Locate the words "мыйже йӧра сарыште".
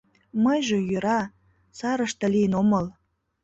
0.43-2.25